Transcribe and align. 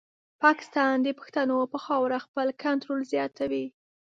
پاکستان 0.43 0.95
د 1.03 1.07
پښتنو 1.19 1.57
پر 1.71 1.79
خاوره 1.85 2.17
خپل 2.25 2.47
کنټرول 2.63 3.01
زیاتوي. 3.13 3.65